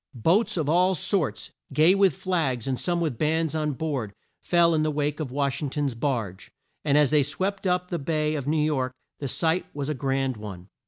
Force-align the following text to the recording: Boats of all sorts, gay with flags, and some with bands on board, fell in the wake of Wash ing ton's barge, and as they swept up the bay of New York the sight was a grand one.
Boats 0.15 0.57
of 0.57 0.67
all 0.67 0.95
sorts, 0.95 1.51
gay 1.71 1.93
with 1.93 2.15
flags, 2.17 2.65
and 2.67 2.79
some 2.79 2.99
with 3.01 3.19
bands 3.19 3.53
on 3.53 3.73
board, 3.73 4.15
fell 4.41 4.73
in 4.73 4.81
the 4.81 4.89
wake 4.89 5.19
of 5.19 5.29
Wash 5.29 5.61
ing 5.61 5.69
ton's 5.69 5.93
barge, 5.93 6.51
and 6.83 6.97
as 6.97 7.11
they 7.11 7.21
swept 7.21 7.67
up 7.67 7.89
the 7.91 7.99
bay 7.99 8.33
of 8.33 8.47
New 8.47 8.65
York 8.65 8.95
the 9.19 9.27
sight 9.27 9.67
was 9.75 9.89
a 9.89 9.93
grand 9.93 10.37
one. 10.37 10.69